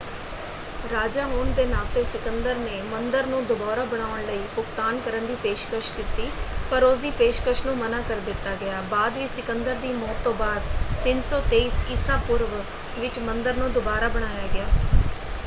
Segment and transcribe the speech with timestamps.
[0.91, 5.91] ਰਾਜਾ ਹੋਣ ਦੇ ਨਾਤੇ ਸਿਕੰਦਰ ਨੇ ਮੰਦਰ ਨੂੰ ਦੁਬਾਰਾ ਬਣਾਉਣ ਲਈ ਭੁਗਤਾਨ ਕਰਨ ਦੀ ਪੇਸ਼ਕਸ਼
[5.97, 6.29] ਦਿੱਤੀ
[6.71, 10.61] ਪਰ ਉਸਦੀ ਪੇਸ਼ਕਸ਼ ਨੂੰ ਮਨ੍ਹਾਂ ਕਰ ਦਿੱਤਾ ਗਿਆ। ਬਾਅਦ ਵਿੱਚ ਸਿਕੰਦਰ ਦੀ ਮੌਤ ਤੋਂ ਬਾਅਦ
[11.05, 11.83] 323
[11.91, 12.61] ਈਸਾ ਪੂਰਵ
[12.99, 14.65] ਵਿੱਚ ਮੰਦਰ ਨੂੰ ਦੁਬਾਰਾ ਬਣਾਇਆ ਗਿਆ।